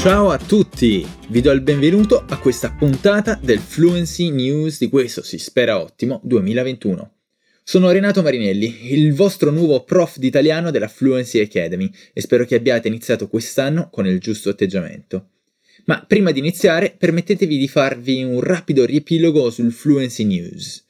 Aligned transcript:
Ciao 0.00 0.30
a 0.30 0.38
tutti! 0.38 1.06
Vi 1.28 1.42
do 1.42 1.50
il 1.50 1.60
benvenuto 1.60 2.24
a 2.26 2.38
questa 2.38 2.72
puntata 2.72 3.38
del 3.38 3.58
Fluency 3.58 4.30
News 4.30 4.78
di 4.78 4.88
questo, 4.88 5.22
si 5.22 5.36
spera 5.36 5.78
ottimo, 5.78 6.22
2021. 6.24 7.16
Sono 7.62 7.90
Renato 7.90 8.22
Marinelli, 8.22 8.94
il 8.94 9.12
vostro 9.12 9.50
nuovo 9.50 9.84
prof 9.84 10.16
di 10.16 10.26
italiano 10.26 10.70
della 10.70 10.88
Fluency 10.88 11.40
Academy 11.40 11.90
e 12.14 12.22
spero 12.22 12.46
che 12.46 12.54
abbiate 12.54 12.88
iniziato 12.88 13.28
quest'anno 13.28 13.90
con 13.90 14.06
il 14.06 14.18
giusto 14.20 14.48
atteggiamento. 14.48 15.32
Ma 15.84 16.02
prima 16.08 16.30
di 16.30 16.38
iniziare, 16.38 16.94
permettetevi 16.96 17.58
di 17.58 17.68
farvi 17.68 18.24
un 18.24 18.40
rapido 18.40 18.86
riepilogo 18.86 19.50
sul 19.50 19.70
Fluency 19.70 20.24
News. 20.24 20.82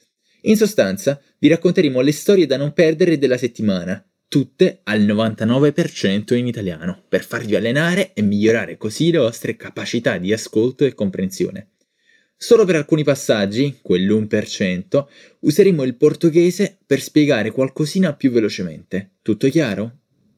In 0.42 0.56
sostanza, 0.56 1.20
vi 1.40 1.48
racconteremo 1.48 2.00
le 2.00 2.12
storie 2.12 2.46
da 2.46 2.56
non 2.56 2.72
perdere 2.72 3.18
della 3.18 3.36
settimana, 3.36 4.08
tutte 4.30 4.80
al 4.84 5.00
99% 5.00 6.36
in 6.36 6.46
italiano, 6.46 7.02
per 7.08 7.24
farvi 7.24 7.56
allenare 7.56 8.12
e 8.14 8.22
migliorare 8.22 8.76
così 8.76 9.10
le 9.10 9.18
vostre 9.18 9.56
capacità 9.56 10.18
di 10.18 10.32
ascolto 10.32 10.84
e 10.84 10.94
comprensione. 10.94 11.70
Solo 12.36 12.64
per 12.64 12.76
alcuni 12.76 13.02
passaggi, 13.02 13.80
quell'1%, 13.82 15.04
useremo 15.40 15.82
il 15.82 15.96
portoghese 15.96 16.78
per 16.86 17.00
spiegare 17.00 17.50
qualcosina 17.50 18.14
più 18.14 18.30
velocemente. 18.30 19.14
Tutto 19.20 19.48
chiaro? 19.48 19.96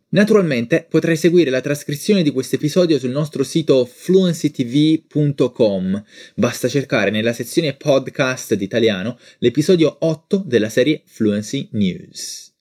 Naturalmente 0.09 0.87
potrai 0.89 1.19
seguire 1.19 1.51
la 1.51 1.61
trascrizione 1.61 2.23
di 2.23 2.31
questo 2.31 2.57
episodio 2.57 2.99
sul 2.99 3.11
nostro 3.11 3.45
sito 3.45 3.85
fluencytv.com. 3.85 6.03
Basta 6.35 6.67
cercare 6.67 7.11
nella 7.11 7.35
sezione 7.35 7.75
podcast 7.75 8.55
d'italiano 8.55 9.19
l'episodio 9.41 9.95
8 10.01 10.45
della 10.47 10.71
serie 10.71 11.03
Fluency 11.05 11.69
News. 11.73 12.52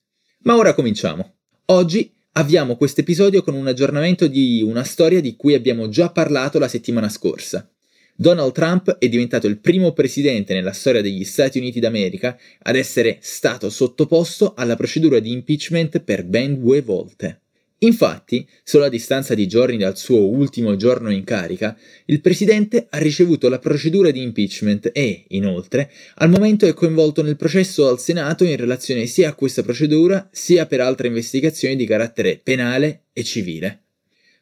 Ma 0.44 0.56
ora 0.56 0.74
cominciamo. 0.74 1.34
Oggi 1.66 2.12
avviamo 2.32 2.76
questo 2.76 3.00
episodio 3.00 3.44
con 3.44 3.54
un 3.54 3.68
aggiornamento 3.68 4.26
di 4.26 4.60
una 4.60 4.82
storia 4.82 5.20
di 5.20 5.36
cui 5.36 5.54
abbiamo 5.54 5.88
già 5.88 6.10
parlato 6.10 6.58
la 6.58 6.66
settimana 6.66 7.08
scorsa. 7.08 7.70
Donald 8.16 8.52
Trump 8.52 8.98
è 8.98 9.08
diventato 9.08 9.46
il 9.46 9.60
primo 9.60 9.92
presidente 9.92 10.52
nella 10.52 10.72
storia 10.72 11.00
degli 11.00 11.22
Stati 11.22 11.58
Uniti 11.58 11.78
d'America 11.78 12.36
ad 12.62 12.74
essere 12.74 13.18
stato 13.20 13.70
sottoposto 13.70 14.54
alla 14.56 14.74
procedura 14.74 15.20
di 15.20 15.30
impeachment 15.30 16.00
per 16.00 16.24
ben 16.24 16.58
due 16.58 16.82
volte. 16.82 17.41
Infatti, 17.84 18.46
solo 18.62 18.84
a 18.84 18.88
distanza 18.88 19.34
di 19.34 19.48
giorni 19.48 19.76
dal 19.76 19.98
suo 19.98 20.28
ultimo 20.28 20.76
giorno 20.76 21.10
in 21.10 21.24
carica, 21.24 21.76
il 22.06 22.20
presidente 22.20 22.86
ha 22.88 22.98
ricevuto 22.98 23.48
la 23.48 23.58
procedura 23.58 24.12
di 24.12 24.22
impeachment 24.22 24.90
e, 24.92 25.24
inoltre, 25.28 25.90
al 26.16 26.30
momento 26.30 26.64
è 26.64 26.74
coinvolto 26.74 27.22
nel 27.22 27.36
processo 27.36 27.88
al 27.88 27.98
Senato 27.98 28.44
in 28.44 28.56
relazione 28.56 29.06
sia 29.06 29.30
a 29.30 29.34
questa 29.34 29.62
procedura 29.62 30.28
sia 30.30 30.66
per 30.66 30.80
altre 30.80 31.08
investigazioni 31.08 31.74
di 31.74 31.84
carattere 31.84 32.40
penale 32.40 33.06
e 33.12 33.24
civile. 33.24 33.80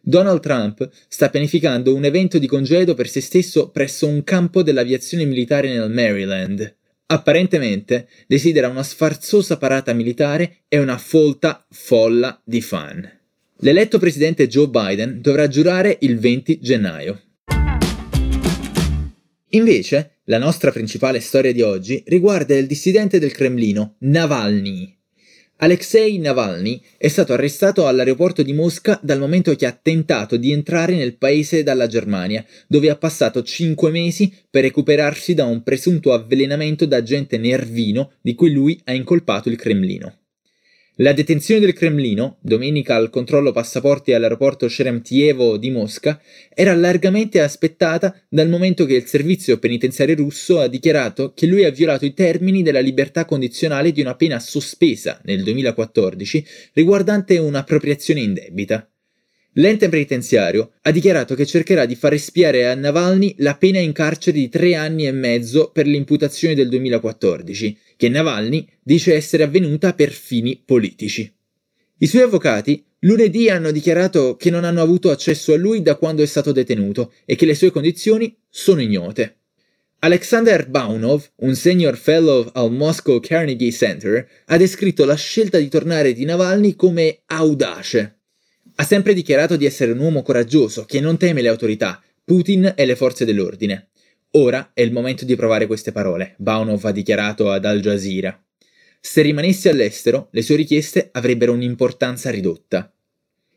Donald 0.02 0.41
Trump 0.41 0.88
sta 1.08 1.30
pianificando 1.30 1.94
un 1.94 2.05
evento 2.05 2.38
di 2.38 2.46
congedo 2.46 2.92
per 2.92 3.08
se 3.08 3.22
stesso 3.22 3.70
presso 3.70 4.06
un 4.06 4.22
campo 4.22 4.62
dell'aviazione 4.62 5.24
militare 5.24 5.72
nel 5.72 5.91
Maryland. 5.91 6.77
Apparentemente 7.06 8.06
desidera 8.27 8.68
una 8.68 8.83
sfarzosa 8.83 9.56
parata 9.56 9.94
militare 9.94 10.58
e 10.68 10.78
una 10.78 10.98
folta 10.98 11.64
folla 11.70 12.38
di 12.44 12.61
fan. 12.61 13.18
L'eletto 13.62 13.98
presidente 13.98 14.48
Joe 14.48 14.69
Biden 14.69 15.20
dovrà 15.20 15.47
giurare 15.47 15.98
il 16.00 16.19
20 16.19 16.61
gennaio. 16.62 17.20
Invece, 19.50 20.20
la 20.25 20.39
nostra 20.39 20.70
principale 20.70 21.20
storia 21.20 21.52
di 21.52 21.61
oggi 21.61 22.02
riguarda 22.06 22.56
il 22.56 22.67
dissidente 22.67 23.19
del 23.19 23.33
Cremlino, 23.33 23.97
Navalny. 23.98 24.97
Alexei 25.56 26.17
Navalny 26.17 26.80
è 26.97 27.08
stato 27.08 27.34
arrestato 27.34 27.86
all'aeroporto 27.86 28.42
di 28.42 28.55
Mosca 28.55 28.98
dal 29.02 29.19
momento 29.19 29.55
che 29.55 29.67
ha 29.67 29.78
tentato 29.78 30.39
di 30.39 30.52
entrare 30.52 30.97
nel 30.97 31.19
paese 31.19 31.62
dalla 31.62 31.86
Germania, 31.86 32.42
dove 32.67 32.89
ha 32.89 32.97
passato 32.97 33.42
cinque 33.42 33.91
mesi 33.91 34.33
per 34.48 34.63
recuperarsi 34.63 35.34
da 35.34 35.45
un 35.45 35.63
presunto 35.63 36.14
avvelenamento 36.14 36.86
da 36.86 36.96
agente 36.96 37.36
nervino 37.36 38.13
di 38.23 38.34
cui 38.34 38.52
lui 38.52 38.80
ha 38.84 38.95
incolpato 38.95 39.51
il 39.51 39.57
Cremlino. 39.57 40.20
La 41.00 41.14
detenzione 41.14 41.61
del 41.61 41.72
Cremlino, 41.72 42.36
domenica 42.42 42.94
al 42.94 43.08
controllo 43.08 43.52
passaporti 43.52 44.12
all'aeroporto 44.12 44.68
Sheremetyevo 44.68 45.56
di 45.56 45.70
Mosca, 45.70 46.20
era 46.52 46.74
largamente 46.74 47.40
aspettata 47.40 48.14
dal 48.28 48.50
momento 48.50 48.84
che 48.84 48.96
il 48.96 49.06
servizio 49.06 49.58
penitenziario 49.58 50.14
russo 50.16 50.60
ha 50.60 50.66
dichiarato 50.66 51.33
che 51.34 51.46
lui 51.46 51.64
ha 51.64 51.70
violato 51.70 52.05
i 52.05 52.12
termini 52.12 52.62
della 52.62 52.80
libertà 52.80 53.24
condizionale 53.24 53.92
di 53.92 54.02
una 54.02 54.14
pena 54.14 54.39
sospesa 54.40 55.18
nel 55.24 55.42
2014 55.42 56.44
riguardante 56.74 57.39
un'appropriazione 57.39 58.20
indebita. 58.20 58.89
L'ente 59.55 59.88
penitenziario 59.88 60.72
ha 60.83 60.92
dichiarato 60.92 61.34
che 61.34 61.44
cercherà 61.44 61.84
di 61.84 61.96
far 61.96 62.12
espiare 62.12 62.68
a 62.68 62.74
Navalny 62.74 63.34
la 63.38 63.56
pena 63.56 63.80
in 63.80 63.92
carcere 63.92 64.38
di 64.38 64.48
tre 64.48 64.77
anni 64.77 65.08
e 65.08 65.12
mezzo 65.12 65.70
per 65.72 65.88
l'imputazione 65.88 66.55
del 66.55 66.68
2014, 66.68 67.77
che 67.96 68.08
Navalny 68.08 68.64
dice 68.80 69.14
essere 69.14 69.42
avvenuta 69.42 69.92
per 69.92 70.10
fini 70.10 70.62
politici. 70.64 71.33
I 71.98 72.06
suoi 72.06 72.22
avvocati 72.22 72.84
lunedì 73.00 73.50
hanno 73.50 73.72
dichiarato 73.72 74.36
che 74.36 74.50
non 74.50 74.62
hanno 74.62 74.83
avuto 74.83 75.10
accesso 75.10 75.52
a 75.52 75.56
lui 75.56 75.83
da 75.83 75.96
quando 75.96 76.22
è 76.22 76.27
stato 76.27 76.52
detenuto 76.52 77.12
e 77.24 77.34
che 77.34 77.44
le 77.44 77.56
sue 77.56 77.72
condizioni 77.72 78.36
sono 78.48 78.80
ignote. 78.80 79.39
Alexander 79.98 80.68
Baunov, 80.68 81.28
un 81.36 81.56
senior 81.56 81.96
fellow 81.96 82.48
al 82.55 82.70
Moscow 82.70 83.18
Carnegie 83.20 83.72
Center, 83.72 84.27
ha 84.46 84.56
descritto 84.56 85.05
la 85.05 85.16
scelta 85.16 85.58
di 85.58 85.68
tornare 85.68 86.12
di 86.12 86.24
Navalny 86.24 86.74
come 86.77 87.22
audace. 87.27 88.20
Ha 88.80 88.85
sempre 88.85 89.13
dichiarato 89.13 89.57
di 89.57 89.67
essere 89.67 89.92
un 89.92 89.98
uomo 89.98 90.23
coraggioso 90.23 90.86
che 90.86 91.01
non 91.01 91.18
teme 91.18 91.42
le 91.42 91.48
autorità, 91.48 92.02
Putin 92.24 92.73
e 92.74 92.86
le 92.86 92.96
forze 92.96 93.27
dell'ordine. 93.27 93.91
Ora 94.30 94.70
è 94.73 94.80
il 94.80 94.91
momento 94.91 95.27
di 95.27 95.36
provare 95.36 95.67
queste 95.67 95.92
parole, 95.92 96.35
Baunov 96.39 96.83
ha 96.86 96.90
dichiarato 96.90 97.51
ad 97.51 97.67
Al 97.67 97.80
Jazeera. 97.80 98.42
Se 98.98 99.20
rimanesse 99.20 99.69
all'estero, 99.69 100.29
le 100.30 100.40
sue 100.40 100.57
richieste 100.57 101.11
avrebbero 101.13 101.52
un'importanza 101.52 102.30
ridotta. 102.30 102.90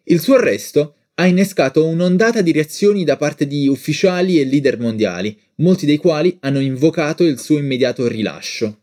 Il 0.03 0.19
suo 0.19 0.35
arresto 0.35 0.95
ha 1.13 1.25
innescato 1.25 1.87
un'ondata 1.87 2.41
di 2.41 2.51
reazioni 2.51 3.05
da 3.05 3.15
parte 3.15 3.47
di 3.47 3.69
ufficiali 3.69 4.41
e 4.41 4.43
leader 4.43 4.77
mondiali, 4.77 5.39
molti 5.57 5.85
dei 5.85 5.99
quali 5.99 6.35
hanno 6.41 6.59
invocato 6.59 7.23
il 7.23 7.39
suo 7.39 7.57
immediato 7.57 8.09
rilascio. 8.09 8.79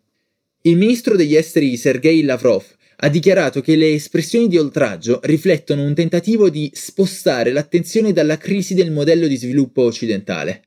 Il 0.62 0.78
ministro 0.78 1.16
degli 1.16 1.36
esteri 1.36 1.76
Sergei 1.76 2.22
Lavrov 2.22 2.64
ha 3.02 3.08
dichiarato 3.08 3.62
che 3.62 3.76
le 3.76 3.94
espressioni 3.94 4.46
di 4.46 4.58
oltraggio 4.58 5.20
riflettono 5.22 5.82
un 5.82 5.94
tentativo 5.94 6.50
di 6.50 6.70
spostare 6.74 7.50
l'attenzione 7.50 8.12
dalla 8.12 8.36
crisi 8.36 8.74
del 8.74 8.90
modello 8.90 9.26
di 9.26 9.36
sviluppo 9.36 9.82
occidentale. 9.82 10.64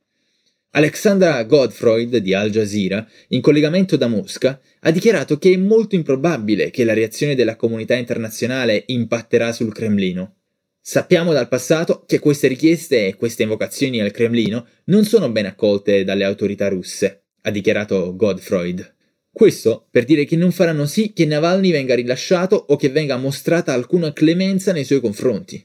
Alexandra 0.70 1.40
Godfroyd 1.44 2.16
di 2.16 2.34
Al 2.34 2.50
Jazeera, 2.50 3.06
in 3.28 3.40
collegamento 3.40 3.96
da 3.96 4.08
Mosca, 4.08 4.60
ha 4.80 4.90
dichiarato 4.90 5.38
che 5.38 5.52
è 5.52 5.56
molto 5.56 5.94
improbabile 5.94 6.70
che 6.70 6.82
la 6.82 6.94
reazione 6.94 7.36
della 7.36 7.54
comunità 7.54 7.94
internazionale 7.94 8.82
impatterà 8.86 9.52
sul 9.52 9.72
Cremlino. 9.72 10.34
Sappiamo 10.80 11.32
dal 11.32 11.46
passato 11.46 12.02
che 12.04 12.18
queste 12.18 12.48
richieste 12.48 13.06
e 13.06 13.14
queste 13.14 13.44
invocazioni 13.44 14.00
al 14.00 14.10
Cremlino 14.10 14.66
non 14.86 15.04
sono 15.04 15.30
ben 15.30 15.46
accolte 15.46 16.02
dalle 16.02 16.24
autorità 16.24 16.66
russe, 16.66 17.22
ha 17.42 17.50
dichiarato 17.50 18.16
Godfroyd. 18.16 18.93
Questo 19.34 19.88
per 19.90 20.04
dire 20.04 20.24
che 20.26 20.36
non 20.36 20.52
faranno 20.52 20.86
sì 20.86 21.12
che 21.12 21.26
Navalny 21.26 21.72
venga 21.72 21.96
rilasciato 21.96 22.54
o 22.68 22.76
che 22.76 22.88
venga 22.88 23.16
mostrata 23.16 23.72
alcuna 23.72 24.12
clemenza 24.12 24.70
nei 24.70 24.84
suoi 24.84 25.00
confronti. 25.00 25.60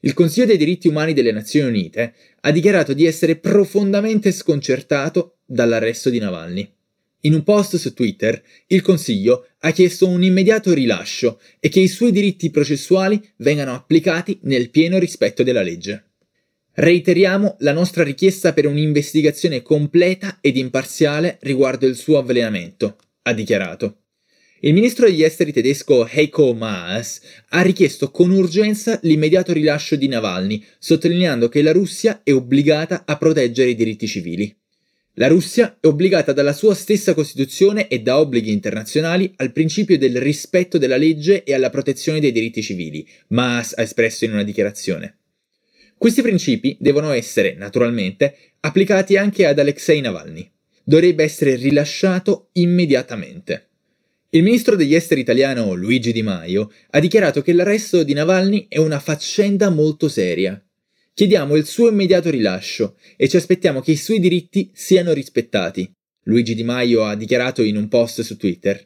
Il 0.00 0.14
Consiglio 0.14 0.46
dei 0.46 0.56
diritti 0.56 0.88
umani 0.88 1.12
delle 1.12 1.30
Nazioni 1.30 1.68
Unite 1.68 2.14
ha 2.40 2.50
dichiarato 2.50 2.94
di 2.94 3.04
essere 3.04 3.36
profondamente 3.36 4.32
sconcertato 4.32 5.40
dall'arresto 5.44 6.08
di 6.08 6.18
Navalny. 6.18 6.66
In 7.20 7.34
un 7.34 7.42
post 7.42 7.76
su 7.76 7.92
Twitter, 7.92 8.42
il 8.68 8.80
Consiglio 8.80 9.48
ha 9.58 9.70
chiesto 9.70 10.08
un 10.08 10.22
immediato 10.22 10.72
rilascio 10.72 11.38
e 11.60 11.68
che 11.68 11.80
i 11.80 11.88
suoi 11.88 12.10
diritti 12.10 12.50
processuali 12.50 13.22
vengano 13.36 13.74
applicati 13.74 14.38
nel 14.44 14.70
pieno 14.70 14.98
rispetto 14.98 15.42
della 15.42 15.62
legge. 15.62 16.12
Reiteriamo 16.76 17.54
la 17.60 17.72
nostra 17.72 18.02
richiesta 18.02 18.52
per 18.52 18.66
un'investigazione 18.66 19.62
completa 19.62 20.38
ed 20.40 20.56
imparziale 20.56 21.38
riguardo 21.42 21.86
il 21.86 21.94
suo 21.94 22.18
avvelenamento, 22.18 22.96
ha 23.22 23.32
dichiarato. 23.32 23.98
Il 24.58 24.72
ministro 24.72 25.06
degli 25.06 25.22
esteri 25.22 25.52
tedesco 25.52 26.04
Heiko 26.04 26.52
Maas 26.52 27.20
ha 27.50 27.62
richiesto 27.62 28.10
con 28.10 28.30
urgenza 28.30 28.98
l'immediato 29.02 29.52
rilascio 29.52 29.94
di 29.94 30.08
Navalny, 30.08 30.64
sottolineando 30.80 31.48
che 31.48 31.62
la 31.62 31.70
Russia 31.70 32.22
è 32.24 32.32
obbligata 32.32 33.04
a 33.06 33.16
proteggere 33.18 33.70
i 33.70 33.76
diritti 33.76 34.08
civili. 34.08 34.52
La 35.12 35.28
Russia 35.28 35.78
è 35.80 35.86
obbligata 35.86 36.32
dalla 36.32 36.52
sua 36.52 36.74
stessa 36.74 37.14
Costituzione 37.14 37.86
e 37.86 38.00
da 38.00 38.18
obblighi 38.18 38.50
internazionali 38.50 39.32
al 39.36 39.52
principio 39.52 39.96
del 39.96 40.20
rispetto 40.20 40.76
della 40.76 40.96
legge 40.96 41.44
e 41.44 41.54
alla 41.54 41.70
protezione 41.70 42.18
dei 42.18 42.32
diritti 42.32 42.62
civili, 42.62 43.06
Maas 43.28 43.74
ha 43.76 43.82
espresso 43.82 44.24
in 44.24 44.32
una 44.32 44.42
dichiarazione. 44.42 45.18
Questi 46.04 46.20
principi 46.20 46.76
devono 46.78 47.12
essere, 47.12 47.54
naturalmente, 47.54 48.36
applicati 48.60 49.16
anche 49.16 49.46
ad 49.46 49.58
Alexei 49.58 50.02
Navalny. 50.02 50.46
Dovrebbe 50.84 51.24
essere 51.24 51.54
rilasciato 51.54 52.50
immediatamente. 52.52 53.70
Il 54.28 54.42
ministro 54.42 54.76
degli 54.76 54.94
esteri 54.94 55.22
italiano 55.22 55.72
Luigi 55.72 56.12
Di 56.12 56.20
Maio 56.20 56.70
ha 56.90 57.00
dichiarato 57.00 57.40
che 57.40 57.54
l'arresto 57.54 58.02
di 58.02 58.12
Navalny 58.12 58.66
è 58.68 58.76
una 58.76 59.00
faccenda 59.00 59.70
molto 59.70 60.10
seria. 60.10 60.62
chiediamo 61.14 61.56
il 61.56 61.64
suo 61.64 61.88
immediato 61.88 62.28
rilascio 62.28 62.98
e 63.16 63.26
ci 63.26 63.38
aspettiamo 63.38 63.80
che 63.80 63.92
i 63.92 63.96
suoi 63.96 64.20
diritti 64.20 64.70
siano 64.74 65.14
rispettati. 65.14 65.90
Luigi 66.24 66.54
Di 66.54 66.64
Maio 66.64 67.04
ha 67.04 67.16
dichiarato 67.16 67.62
in 67.62 67.78
un 67.78 67.88
post 67.88 68.20
su 68.20 68.36
Twitter. 68.36 68.78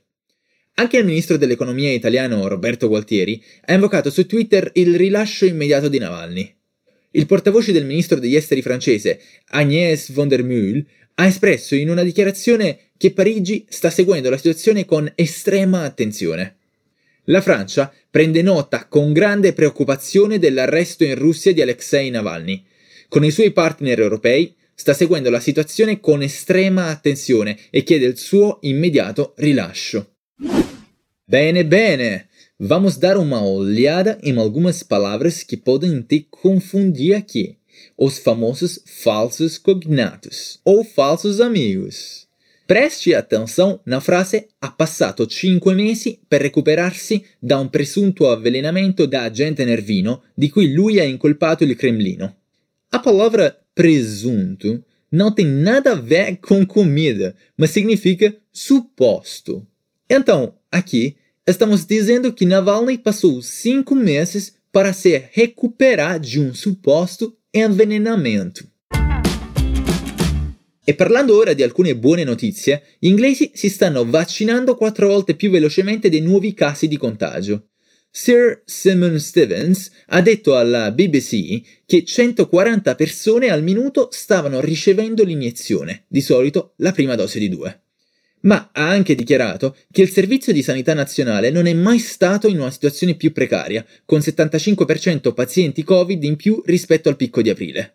Anche 0.74 0.98
il 0.98 1.04
ministro 1.04 1.36
dell'economia 1.36 1.90
italiano 1.90 2.46
Roberto 2.46 2.86
Gualtieri 2.86 3.42
ha 3.64 3.74
invocato 3.74 4.08
su 4.08 4.24
Twitter 4.24 4.70
il 4.74 4.96
rilascio 4.96 5.46
immediato 5.46 5.88
di 5.88 5.98
Navalny. 5.98 6.57
Il 7.10 7.26
portavoce 7.26 7.72
del 7.72 7.86
ministro 7.86 8.18
degli 8.18 8.36
esteri 8.36 8.60
francese, 8.60 9.20
Agnès 9.52 10.12
von 10.12 10.28
der 10.28 10.42
Mühl, 10.42 10.84
ha 11.14 11.26
espresso 11.26 11.74
in 11.74 11.88
una 11.88 12.02
dichiarazione 12.02 12.78
che 12.96 13.12
Parigi 13.12 13.64
sta 13.68 13.90
seguendo 13.90 14.28
la 14.30 14.36
situazione 14.36 14.84
con 14.84 15.10
estrema 15.14 15.82
attenzione. 15.82 16.56
La 17.24 17.40
Francia 17.40 17.92
prende 18.10 18.42
nota 18.42 18.86
con 18.86 19.12
grande 19.12 19.52
preoccupazione 19.52 20.38
dell'arresto 20.38 21.04
in 21.04 21.14
Russia 21.14 21.52
di 21.52 21.62
Alexei 21.62 22.10
Navalny. 22.10 22.64
Con 23.08 23.24
i 23.24 23.30
suoi 23.30 23.52
partner 23.52 24.00
europei 24.00 24.54
sta 24.74 24.94
seguendo 24.94 25.28
la 25.28 25.40
situazione 25.40 26.00
con 26.00 26.22
estrema 26.22 26.86
attenzione 26.86 27.58
e 27.70 27.82
chiede 27.82 28.06
il 28.06 28.16
suo 28.16 28.58
immediato 28.62 29.34
rilascio. 29.36 30.14
Bene, 31.24 31.66
bene. 31.66 32.27
Vamos 32.60 32.96
dar 32.96 33.16
uma 33.16 33.40
olhada 33.40 34.18
em 34.20 34.36
algumas 34.36 34.82
palavras 34.82 35.44
que 35.44 35.56
podem 35.56 36.02
te 36.02 36.26
confundir 36.28 37.14
aqui. 37.14 37.56
Os 37.96 38.18
famosos 38.18 38.80
falsos 38.84 39.56
cognatos 39.56 40.58
ou 40.64 40.82
falsos 40.82 41.40
amigos. 41.40 42.26
Preste 42.66 43.14
atenção 43.14 43.78
na 43.86 44.00
frase 44.00 44.48
ha 44.60 44.72
passato 44.72 45.30
5 45.30 45.70
mesi 45.70 46.18
per 46.28 46.42
recuperarsi 46.42 47.24
da 47.40 47.60
un 47.60 47.68
presunto 47.68 48.28
avvelenamento 48.28 49.06
da 49.06 49.22
agente 49.22 49.64
nervino 49.64 50.24
di 50.34 50.50
cui 50.50 50.72
lui 50.72 50.98
ha 50.98 51.04
incolpato 51.04 51.62
il 51.62 51.76
Cremlino. 51.76 52.34
A 52.90 52.98
palavra 52.98 53.56
presunto 53.72 54.82
não 55.12 55.32
tem 55.32 55.46
nada 55.46 55.92
a 55.92 55.94
ver 55.94 56.38
com 56.38 56.66
comida, 56.66 57.36
mas 57.56 57.70
significa 57.70 58.36
suposto. 58.50 59.64
Então, 60.10 60.54
aqui, 60.72 61.16
estamos 61.48 61.86
dizendo 61.86 62.30
que 62.32 62.44
Navalny 62.44 62.98
passou 62.98 63.40
cinco 63.40 63.94
meses 63.94 64.54
para 64.70 64.92
se 64.92 65.30
recuperar 65.32 66.20
de 66.20 66.38
um 66.38 66.52
suposto 66.52 67.34
envenenamento. 67.52 68.68
E 70.86 70.94
parlando 70.94 71.36
ora 71.36 71.54
di 71.54 71.62
alcune 71.62 71.96
buone 71.96 72.24
notizie, 72.24 72.82
gli 72.98 73.08
inglesi 73.08 73.50
si 73.54 73.70
stanno 73.70 74.04
vaccinando 74.04 74.74
quattro 74.74 75.08
volte 75.08 75.34
più 75.36 75.50
velocemente 75.50 76.10
dei 76.10 76.20
nuovi 76.20 76.52
casi 76.52 76.86
di 76.86 76.98
contagio. 76.98 77.68
Sir 78.10 78.62
Simon 78.64 79.18
Stevens 79.18 79.90
ha 80.08 80.20
detto 80.20 80.56
alla 80.56 80.90
BBC 80.92 81.82
che 81.86 82.04
140 82.04 82.94
persone 82.94 83.48
al 83.48 83.62
minuto 83.62 84.08
stavano 84.10 84.60
ricevendo 84.60 85.24
l'iniezione, 85.24 86.04
di 86.08 86.20
solito 86.20 86.72
la 86.76 86.92
prima 86.92 87.14
dose 87.14 87.38
di 87.38 87.48
due 87.48 87.82
ma 88.42 88.68
ha 88.72 88.88
anche 88.88 89.14
dichiarato 89.14 89.76
che 89.90 90.02
il 90.02 90.10
Servizio 90.10 90.52
di 90.52 90.62
Sanità 90.62 90.92
Nazionale 90.94 91.50
non 91.50 91.66
è 91.66 91.72
mai 91.72 91.98
stato 91.98 92.46
in 92.48 92.60
una 92.60 92.70
situazione 92.70 93.14
più 93.14 93.32
precaria, 93.32 93.84
con 94.04 94.20
75% 94.20 95.34
pazienti 95.34 95.82
Covid 95.82 96.22
in 96.24 96.36
più 96.36 96.62
rispetto 96.64 97.08
al 97.08 97.16
picco 97.16 97.42
di 97.42 97.50
aprile. 97.50 97.94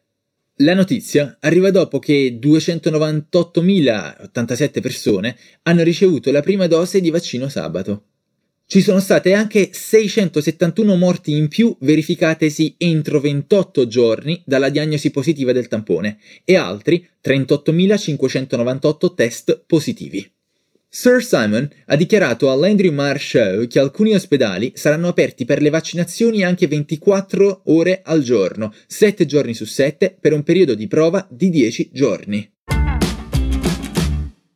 La 0.58 0.76
notizia 0.76 1.38
arriva 1.40 1.72
dopo 1.72 1.98
che 1.98 2.38
298.087 2.40 4.82
persone 4.82 5.36
hanno 5.64 5.82
ricevuto 5.82 6.32
la 6.32 6.42
prima 6.42 6.68
dose 6.68 7.02
di 7.02 7.10
vaccino 7.10 7.50
sabato. 7.50 8.04
Ci 8.66 8.82
sono 8.82 9.00
state 9.00 9.34
anche 9.34 9.70
671 9.72 10.96
morti 10.96 11.36
in 11.36 11.48
più 11.48 11.76
verificatesi 11.82 12.76
entro 12.78 13.20
28 13.20 13.88
giorni 13.88 14.42
dalla 14.46 14.70
diagnosi 14.70 15.12
positiva 15.12 15.52
del 15.52 15.68
tampone 15.68 16.18
e 16.44 16.56
altri 16.56 17.08
38.598 17.24 19.14
test 19.16 19.64
positivi. 19.68 20.33
Sir 20.96 21.24
Simon 21.24 21.68
ha 21.88 21.96
dichiarato 21.96 22.52
all'Andrew 22.52 22.94
Marr 22.94 23.18
Show 23.18 23.66
che 23.66 23.80
alcuni 23.80 24.14
ospedali 24.14 24.74
saranno 24.76 25.08
aperti 25.08 25.44
per 25.44 25.60
le 25.60 25.72
vaccinazioni 25.72 26.44
anche 26.44 26.68
24 26.68 27.64
ore 27.66 28.02
al 28.04 28.22
giorno, 28.22 28.72
7 28.86 29.26
giorni 29.26 29.56
su 29.56 29.66
7, 29.66 30.16
per 30.22 30.34
un 30.34 30.44
periodo 30.44 30.76
di 30.76 30.88
prova 30.88 31.28
di 31.32 31.50
10 31.50 31.90
giorni. 31.92 32.48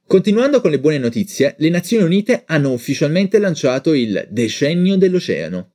Continuando 0.06 0.62
con 0.62 0.69
le 0.69 0.80
buone 0.80 1.00
notizie, 1.00 1.56
le 1.57 1.69
Nazioni 1.69 2.04
Unite 2.04 2.44
hanno 2.45 2.72
ufficialmente 2.72 3.40
lanciato 3.40 3.95
il 3.95 4.28
Decennio 4.30 4.95
dell'Oceano. 4.95 5.72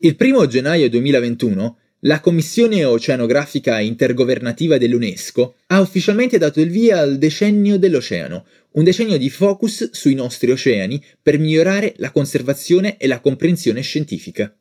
Il 0.00 0.14
1 0.18 0.46
gennaio 0.46 0.90
2021 0.90 1.78
la 2.04 2.18
Commissione 2.18 2.84
Oceanografica 2.84 3.78
Intergovernativa 3.78 4.76
dell'UNESCO 4.76 5.54
ha 5.66 5.80
ufficialmente 5.80 6.36
dato 6.36 6.60
il 6.60 6.68
via 6.68 6.98
al 6.98 7.16
Decennio 7.16 7.78
dell'Oceano, 7.78 8.44
un 8.72 8.82
decennio 8.82 9.16
di 9.16 9.30
focus 9.30 9.90
sui 9.92 10.14
nostri 10.14 10.50
oceani 10.50 11.00
per 11.22 11.38
migliorare 11.38 11.94
la 11.98 12.10
conservazione 12.10 12.96
e 12.96 13.06
la 13.06 13.20
comprensione 13.20 13.82
scientifica. 13.82 14.52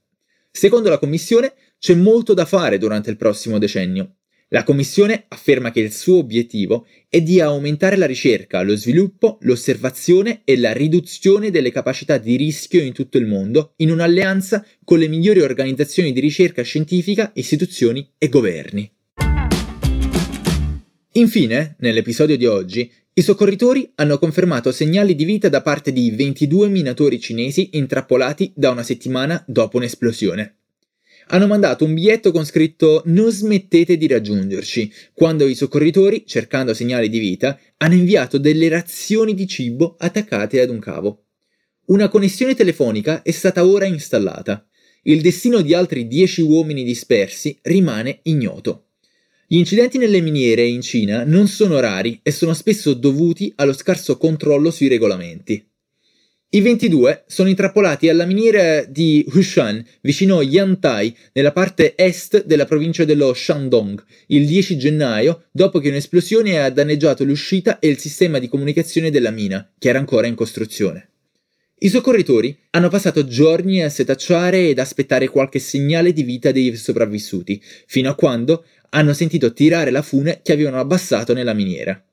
Secondo 0.52 0.90
la 0.90 1.00
Commissione 1.00 1.54
c'è 1.80 1.96
molto 1.96 2.36
da 2.36 2.46
fare 2.46 2.78
durante 2.78 3.10
il 3.10 3.18
prossimo 3.18 3.58
decennio. 3.58 4.18
La 4.54 4.66
Commissione 4.66 5.24
afferma 5.30 5.72
che 5.72 5.80
il 5.80 5.94
suo 5.94 6.18
obiettivo 6.18 6.86
è 7.08 7.22
di 7.22 7.40
aumentare 7.40 7.96
la 7.96 8.06
ricerca, 8.06 8.62
lo 8.64 8.76
sviluppo, 8.76 9.38
l'osservazione 9.44 10.42
e 10.44 10.58
la 10.58 10.74
riduzione 10.74 11.52
delle 11.52 11.72
capacità 11.72 12.18
di 12.18 12.36
rischio 12.36 12.82
in 12.82 12.92
tutto 12.92 13.18
il 13.18 13.28
mondo 13.28 13.72
in 13.78 13.92
un'alleanza 13.92 14.66
con 14.84 15.00
le 15.00 15.08
migliori 15.08 15.40
organizzazioni 15.40 16.12
di 16.12 16.20
ricerca 16.20 16.64
scientifica, 16.64 17.32
istituzioni 17.36 18.06
e 18.18 18.28
governi. 18.28 18.92
Infine, 21.14 21.76
nell'episodio 21.80 22.36
di 22.36 22.46
oggi, 22.46 22.92
i 23.14 23.22
soccorritori 23.22 23.90
hanno 23.96 24.18
confermato 24.18 24.74
segnali 24.74 25.16
di 25.16 25.24
vita 25.24 25.48
da 25.48 25.62
parte 25.62 25.94
di 25.94 26.12
22 26.12 26.68
minatori 26.68 27.22
cinesi 27.22 27.70
intrappolati 27.78 28.52
da 28.54 28.70
una 28.72 28.84
settimana 28.84 29.42
dopo 29.48 29.78
un'esplosione 29.78 30.56
hanno 31.28 31.48
mandato 31.48 31.86
un 31.86 31.94
biglietto 31.94 32.32
con 32.32 32.46
scritto 32.46 33.02
Non 33.06 33.32
smettete 33.32 33.98
di 33.98 34.08
raggiungerci, 34.08 34.92
quando 35.14 35.48
i 35.48 35.56
soccorritori, 35.56 36.26
cercando 36.26 36.74
segnali 36.74 37.10
di 37.10 37.20
vita, 37.20 37.60
hanno 37.78 37.94
inviato 37.94 38.38
delle 38.38 38.70
razioni 38.70 39.34
di 39.34 39.48
cibo 39.48 39.96
attaccate 39.98 40.62
ad 40.62 40.70
un 40.70 40.80
cavo. 40.80 41.24
Una 41.86 42.10
connessione 42.10 42.56
telefonica 42.56 43.22
è 43.22 43.32
stata 43.32 43.66
ora 43.66 43.86
installata. 43.86 44.66
Il 45.04 45.22
destino 45.22 45.62
di 45.62 45.74
altri 45.74 46.08
dieci 46.08 46.42
uomini 46.42 46.84
dispersi 46.84 47.58
rimane 47.64 48.20
ignoto. 48.24 48.86
Gli 49.48 49.58
incidenti 49.58 49.98
nelle 49.98 50.22
miniere 50.22 50.66
in 50.66 50.82
Cina 50.82 51.26
non 51.26 51.48
sono 51.48 51.80
rari 51.80 52.20
e 52.24 52.32
sono 52.32 52.54
spesso 52.54 52.94
dovuti 52.94 53.52
allo 53.58 53.74
scarso 53.74 54.16
controllo 54.16 54.72
sui 54.72 54.88
regolamenti. 54.88 55.71
I 56.54 56.60
22 56.60 57.24
sono 57.28 57.48
intrappolati 57.48 58.10
alla 58.10 58.26
miniera 58.26 58.84
di 58.84 59.26
Hushan, 59.34 59.82
vicino 60.02 60.42
Yantai, 60.42 61.16
nella 61.32 61.54
parte 61.54 61.96
est 61.96 62.44
della 62.44 62.66
provincia 62.66 63.06
dello 63.06 63.34
Shandong, 63.34 64.04
il 64.28 64.46
10 64.46 64.78
gennaio, 64.78 65.46
dopo 65.50 65.80
che 65.80 65.88
un'esplosione 65.88 66.60
ha 66.60 66.70
danneggiato 66.70 67.24
l'uscita 67.24 67.80
e 67.80 67.88
il 67.88 68.00
sistema 68.00 68.38
di 68.38 68.50
comunicazione 68.50 69.10
della 69.12 69.32
mina, 69.32 69.72
che 69.80 69.88
era 69.88 70.00
ancora 70.00 70.28
in 70.28 70.36
costruzione. 70.36 71.12
I 71.78 71.88
soccorritori 71.88 72.54
hanno 72.72 72.90
passato 72.90 73.26
giorni 73.26 73.82
a 73.82 73.88
setacciare 73.88 74.68
ed 74.68 74.80
aspettare 74.80 75.30
qualche 75.30 75.60
segnale 75.60 76.12
di 76.12 76.24
vita 76.24 76.52
dei 76.52 76.76
sopravvissuti, 76.76 77.62
fino 77.86 78.10
a 78.10 78.16
quando 78.16 78.66
hanno 78.90 79.14
sentito 79.14 79.54
tirare 79.54 79.90
la 79.90 80.02
fune 80.02 80.42
che 80.44 80.52
avevano 80.52 80.82
abbassato 80.82 81.34
nella 81.34 81.54
miniera. 81.54 82.04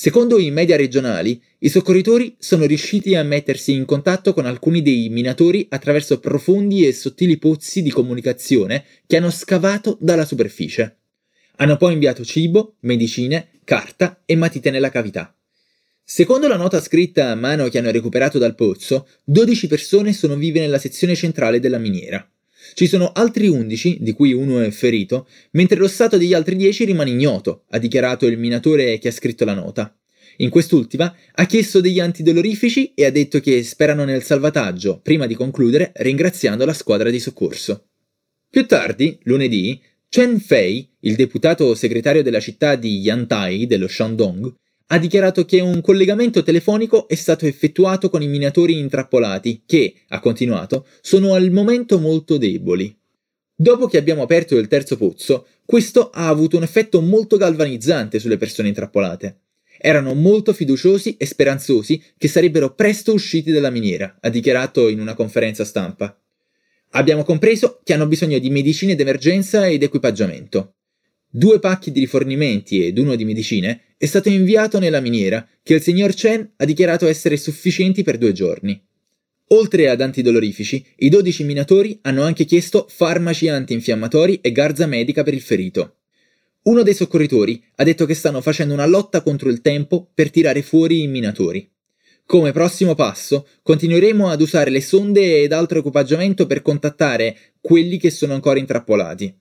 Secondo 0.00 0.38
i 0.38 0.52
media 0.52 0.76
regionali, 0.76 1.42
i 1.58 1.68
soccorritori 1.68 2.36
sono 2.38 2.66
riusciti 2.66 3.16
a 3.16 3.24
mettersi 3.24 3.72
in 3.72 3.84
contatto 3.84 4.32
con 4.32 4.46
alcuni 4.46 4.80
dei 4.80 5.08
minatori 5.08 5.66
attraverso 5.70 6.20
profondi 6.20 6.86
e 6.86 6.92
sottili 6.92 7.36
pozzi 7.36 7.82
di 7.82 7.90
comunicazione 7.90 8.84
che 9.08 9.16
hanno 9.16 9.32
scavato 9.32 9.98
dalla 10.00 10.24
superficie. 10.24 10.98
Hanno 11.56 11.76
poi 11.76 11.94
inviato 11.94 12.24
cibo, 12.24 12.76
medicine, 12.82 13.48
carta 13.64 14.22
e 14.24 14.36
matite 14.36 14.70
nella 14.70 14.90
cavità. 14.90 15.34
Secondo 16.04 16.46
la 16.46 16.56
nota 16.56 16.80
scritta 16.80 17.30
a 17.30 17.34
mano 17.34 17.66
che 17.66 17.78
hanno 17.78 17.90
recuperato 17.90 18.38
dal 18.38 18.54
pozzo, 18.54 19.08
12 19.24 19.66
persone 19.66 20.12
sono 20.12 20.36
vive 20.36 20.60
nella 20.60 20.78
sezione 20.78 21.16
centrale 21.16 21.58
della 21.58 21.78
miniera. 21.78 22.24
Ci 22.74 22.86
sono 22.86 23.12
altri 23.12 23.48
11, 23.48 23.98
di 24.00 24.12
cui 24.12 24.32
uno 24.32 24.60
è 24.60 24.70
ferito, 24.70 25.28
mentre 25.52 25.78
lo 25.78 25.88
stato 25.88 26.16
degli 26.16 26.34
altri 26.34 26.56
10 26.56 26.84
rimane 26.84 27.10
ignoto, 27.10 27.64
ha 27.70 27.78
dichiarato 27.78 28.26
il 28.26 28.38
minatore 28.38 28.98
che 28.98 29.08
ha 29.08 29.12
scritto 29.12 29.44
la 29.44 29.54
nota. 29.54 29.92
In 30.40 30.50
quest'ultima 30.50 31.12
ha 31.34 31.46
chiesto 31.46 31.80
degli 31.80 31.98
antidolorifici 31.98 32.92
e 32.94 33.04
ha 33.04 33.10
detto 33.10 33.40
che 33.40 33.62
sperano 33.64 34.04
nel 34.04 34.22
salvataggio, 34.22 35.00
prima 35.02 35.26
di 35.26 35.34
concludere 35.34 35.90
ringraziando 35.96 36.64
la 36.64 36.72
squadra 36.72 37.10
di 37.10 37.18
soccorso. 37.18 37.86
Più 38.48 38.64
tardi, 38.66 39.18
lunedì, 39.24 39.80
Chen 40.08 40.38
Fei, 40.38 40.88
il 41.00 41.16
deputato 41.16 41.74
segretario 41.74 42.22
della 42.22 42.40
città 42.40 42.76
di 42.76 42.98
Yantai 43.00 43.66
dello 43.66 43.88
Shandong, 43.88 44.54
ha 44.90 44.98
dichiarato 44.98 45.44
che 45.44 45.60
un 45.60 45.80
collegamento 45.80 46.42
telefonico 46.42 47.08
è 47.08 47.14
stato 47.14 47.46
effettuato 47.46 48.08
con 48.08 48.22
i 48.22 48.26
minatori 48.26 48.78
intrappolati 48.78 49.62
che, 49.66 49.94
ha 50.08 50.20
continuato, 50.20 50.86
sono 51.00 51.34
al 51.34 51.50
momento 51.50 51.98
molto 51.98 52.38
deboli. 52.38 52.96
Dopo 53.54 53.86
che 53.86 53.98
abbiamo 53.98 54.22
aperto 54.22 54.56
il 54.56 54.68
terzo 54.68 54.96
pozzo, 54.96 55.46
questo 55.64 56.10
ha 56.10 56.28
avuto 56.28 56.56
un 56.56 56.62
effetto 56.62 57.00
molto 57.02 57.36
galvanizzante 57.36 58.18
sulle 58.18 58.38
persone 58.38 58.68
intrappolate. 58.68 59.40
Erano 59.78 60.14
molto 60.14 60.52
fiduciosi 60.52 61.16
e 61.18 61.26
speranzosi 61.26 62.02
che 62.16 62.28
sarebbero 62.28 62.74
presto 62.74 63.12
usciti 63.12 63.52
dalla 63.52 63.70
miniera, 63.70 64.16
ha 64.20 64.28
dichiarato 64.30 64.88
in 64.88 65.00
una 65.00 65.14
conferenza 65.14 65.64
stampa. 65.64 66.18
Abbiamo 66.92 67.24
compreso 67.24 67.80
che 67.84 67.92
hanno 67.92 68.06
bisogno 68.06 68.38
di 68.38 68.48
medicine 68.48 68.94
d'emergenza 68.94 69.68
ed 69.68 69.82
equipaggiamento. 69.82 70.76
Due 71.30 71.58
pacchi 71.58 71.92
di 71.92 72.00
rifornimenti 72.00 72.86
ed 72.86 72.96
uno 72.96 73.14
di 73.14 73.26
medicine 73.26 73.80
è 73.98 74.06
stato 74.06 74.30
inviato 74.30 74.78
nella 74.78 75.00
miniera, 75.00 75.46
che 75.62 75.74
il 75.74 75.82
signor 75.82 76.14
Chen 76.14 76.52
ha 76.56 76.64
dichiarato 76.64 77.06
essere 77.06 77.36
sufficienti 77.36 78.02
per 78.02 78.16
due 78.16 78.32
giorni. 78.32 78.82
Oltre 79.48 79.90
ad 79.90 80.00
antidolorifici, 80.00 80.82
i 80.96 81.10
12 81.10 81.44
minatori 81.44 81.98
hanno 82.02 82.22
anche 82.22 82.46
chiesto 82.46 82.86
farmaci 82.88 83.48
antinfiammatori 83.48 84.40
e 84.40 84.52
garza 84.52 84.86
medica 84.86 85.22
per 85.22 85.34
il 85.34 85.42
ferito. 85.42 85.96
Uno 86.62 86.82
dei 86.82 86.94
soccorritori 86.94 87.62
ha 87.76 87.84
detto 87.84 88.06
che 88.06 88.14
stanno 88.14 88.40
facendo 88.40 88.72
una 88.72 88.86
lotta 88.86 89.20
contro 89.20 89.50
il 89.50 89.60
tempo 89.60 90.08
per 90.14 90.30
tirare 90.30 90.62
fuori 90.62 91.02
i 91.02 91.08
minatori. 91.08 91.70
Come 92.24 92.52
prossimo 92.52 92.94
passo, 92.94 93.46
continueremo 93.62 94.28
ad 94.28 94.40
usare 94.40 94.70
le 94.70 94.80
sonde 94.80 95.42
ed 95.42 95.52
altro 95.52 95.78
equipaggiamento 95.78 96.46
per 96.46 96.62
contattare 96.62 97.36
quelli 97.60 97.98
che 97.98 98.10
sono 98.10 98.32
ancora 98.32 98.58
intrappolati. 98.58 99.34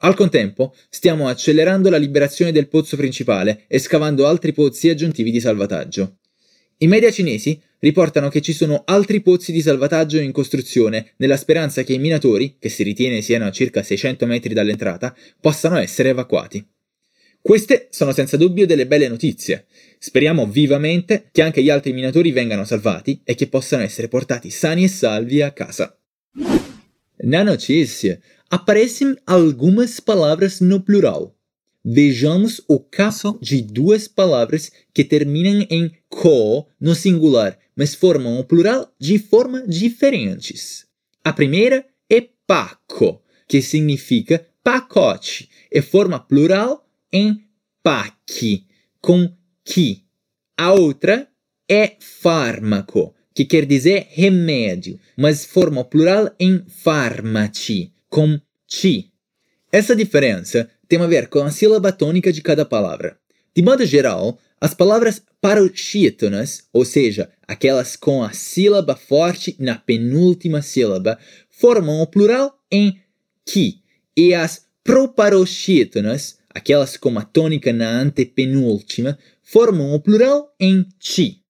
Al 0.00 0.14
contempo, 0.14 0.74
stiamo 0.88 1.26
accelerando 1.26 1.90
la 1.90 1.96
liberazione 1.96 2.52
del 2.52 2.68
pozzo 2.68 2.96
principale 2.96 3.64
e 3.66 3.80
scavando 3.80 4.26
altri 4.26 4.52
pozzi 4.52 4.88
aggiuntivi 4.88 5.32
di 5.32 5.40
salvataggio. 5.40 6.18
I 6.78 6.86
media 6.86 7.10
cinesi 7.10 7.60
riportano 7.80 8.28
che 8.28 8.40
ci 8.40 8.52
sono 8.52 8.82
altri 8.84 9.20
pozzi 9.20 9.50
di 9.50 9.60
salvataggio 9.60 10.20
in 10.20 10.30
costruzione 10.30 11.14
nella 11.16 11.36
speranza 11.36 11.82
che 11.82 11.94
i 11.94 11.98
minatori, 11.98 12.56
che 12.60 12.68
si 12.68 12.84
ritiene 12.84 13.22
siano 13.22 13.46
a 13.46 13.50
circa 13.50 13.82
600 13.82 14.26
metri 14.26 14.54
dall'entrata, 14.54 15.16
possano 15.40 15.76
essere 15.78 16.10
evacuati. 16.10 16.64
Queste 17.40 17.88
sono 17.90 18.12
senza 18.12 18.36
dubbio 18.36 18.66
delle 18.66 18.86
belle 18.86 19.08
notizie. 19.08 19.66
Speriamo 19.98 20.46
vivamente 20.46 21.28
che 21.32 21.42
anche 21.42 21.62
gli 21.62 21.70
altri 21.70 21.92
minatori 21.92 22.30
vengano 22.30 22.64
salvati 22.64 23.20
e 23.24 23.34
che 23.34 23.48
possano 23.48 23.82
essere 23.82 24.06
portati 24.06 24.50
sani 24.50 24.84
e 24.84 24.88
salvi 24.88 25.42
a 25.42 25.50
casa. 25.50 25.96
Na 27.20 27.42
notícia, 27.42 28.16
aparecem 28.50 29.16
algumas 29.26 30.00
palavras 30.00 30.60
no 30.60 30.80
plural. 30.80 31.34
Vejamos 31.84 32.60
o 32.68 32.78
caso 32.78 33.38
de 33.40 33.62
duas 33.62 34.08
palavras 34.08 34.70
que 34.92 35.04
terminam 35.04 35.66
em 35.70 35.90
co 36.08 36.66
no 36.80 36.94
singular, 36.94 37.58
mas 37.76 37.94
formam 37.94 38.38
o 38.38 38.44
plural 38.44 38.92
de 38.98 39.18
forma 39.18 39.66
diferentes. 39.66 40.86
A 41.24 41.32
primeira 41.32 41.86
é 42.10 42.28
paco, 42.46 43.22
que 43.46 43.62
significa 43.62 44.46
pacote, 44.62 45.48
e 45.70 45.80
forma 45.80 46.18
plural 46.18 46.86
em 47.12 47.42
PAC, 47.82 48.66
com 49.00 49.32
que. 49.64 50.04
A 50.56 50.72
outra 50.72 51.28
é 51.68 51.96
fármaco, 52.00 53.14
que 53.32 53.44
quer 53.44 53.64
dizer 53.64 54.08
remédio, 54.10 54.98
mas 55.16 55.44
forma 55.44 55.80
o 55.80 55.84
plural 55.84 56.34
em 56.40 56.64
farmaci, 56.68 57.92
com 58.08 58.40
ti. 58.66 59.12
Essa 59.70 59.94
diferença 59.94 60.68
tem 60.88 61.00
a 61.00 61.06
ver 61.06 61.28
com 61.28 61.40
a 61.40 61.50
sílaba 61.50 61.92
tônica 61.92 62.32
de 62.32 62.42
cada 62.42 62.64
palavra. 62.64 63.18
De 63.54 63.62
modo 63.62 63.84
geral, 63.84 64.38
as 64.60 64.74
palavras 64.74 65.22
paroxítonas, 65.40 66.64
ou 66.72 66.84
seja, 66.84 67.30
aquelas 67.46 67.96
com 67.96 68.22
a 68.22 68.32
sílaba 68.32 68.96
forte 68.96 69.56
na 69.58 69.76
penúltima 69.76 70.62
sílaba, 70.62 71.18
formam 71.50 72.00
o 72.00 72.06
plural 72.06 72.58
em 72.70 72.98
que, 73.44 73.80
e 74.16 74.34
as 74.34 74.66
proparoxítonas, 74.82 76.38
aquelas 76.48 76.96
com 76.96 77.18
a 77.18 77.22
tônica 77.22 77.72
na 77.72 77.88
antepenúltima, 77.88 79.18
formano 79.42 79.94
o 79.94 80.00
plural 80.00 80.54
in 80.58 80.86
ci. 80.98 81.42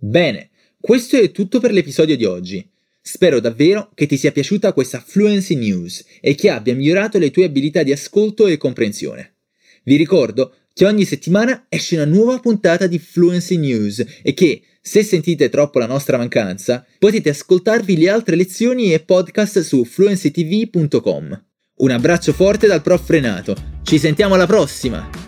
Bene, 0.00 0.50
questo 0.80 1.16
è 1.16 1.30
tutto 1.30 1.60
per 1.60 1.72
l'episodio 1.72 2.16
di 2.16 2.24
oggi. 2.24 2.67
Spero 3.10 3.40
davvero 3.40 3.90
che 3.94 4.04
ti 4.04 4.18
sia 4.18 4.32
piaciuta 4.32 4.74
questa 4.74 5.02
Fluency 5.04 5.54
News 5.54 6.04
e 6.20 6.34
che 6.34 6.50
abbia 6.50 6.74
migliorato 6.74 7.16
le 7.16 7.30
tue 7.30 7.46
abilità 7.46 7.82
di 7.82 7.90
ascolto 7.90 8.46
e 8.46 8.58
comprensione. 8.58 9.36
Vi 9.84 9.96
ricordo 9.96 10.52
che 10.74 10.84
ogni 10.84 11.06
settimana 11.06 11.64
esce 11.70 11.94
una 11.94 12.04
nuova 12.04 12.38
puntata 12.38 12.86
di 12.86 12.98
Fluency 12.98 13.56
News 13.56 14.04
e 14.22 14.34
che, 14.34 14.60
se 14.82 15.02
sentite 15.02 15.48
troppo 15.48 15.78
la 15.78 15.86
nostra 15.86 16.18
mancanza, 16.18 16.84
potete 16.98 17.30
ascoltarvi 17.30 17.96
le 17.96 18.10
altre 18.10 18.36
lezioni 18.36 18.92
e 18.92 19.00
podcast 19.00 19.60
su 19.60 19.86
fluencytv.com. 19.86 21.44
Un 21.76 21.90
abbraccio 21.90 22.34
forte 22.34 22.66
dal 22.66 22.82
prof 22.82 23.08
Renato. 23.08 23.56
Ci 23.84 23.98
sentiamo 23.98 24.34
alla 24.34 24.46
prossima! 24.46 25.27